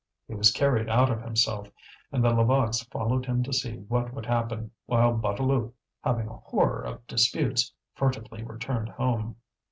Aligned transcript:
He 0.27 0.33
was 0.33 0.49
carried 0.51 0.89
out 0.89 1.11
of 1.11 1.21
himself, 1.21 1.67
and 2.11 2.23
the 2.23 2.31
Levaques 2.31 2.81
followed 2.89 3.27
him 3.27 3.43
to 3.43 3.53
see 3.53 3.77
what 3.77 4.11
would 4.15 4.25
happen, 4.25 4.71
while 4.87 5.13
Bouteloup, 5.15 5.75
having 6.03 6.27
a 6.27 6.37
horror 6.37 6.81
of 6.81 7.05
disputes, 7.05 7.71
furtively 7.93 8.41
returned 8.41 8.89
home. 8.89 9.35